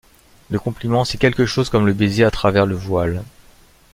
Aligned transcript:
Le 0.49 0.57
compliment, 0.57 1.05
c’est 1.05 1.19
quelque 1.19 1.45
chose 1.45 1.69
comme 1.69 1.85
le 1.85 1.93
baiser 1.93 2.23
à 2.23 2.31
travers 2.31 2.65
le 2.65 2.73
voile. 2.73 3.21